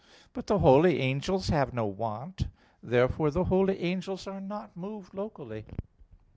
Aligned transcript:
But 0.33 0.47
the 0.47 0.57
holy 0.57 0.99
angels 0.99 1.49
have 1.49 1.75
no 1.75 1.85
want. 1.85 2.47
Therefore 2.81 3.29
the 3.29 3.43
holy 3.43 3.77
angels 3.81 4.25
are 4.25 4.41
not 4.41 4.75
moved 4.75 5.13
locally. 5.13 5.63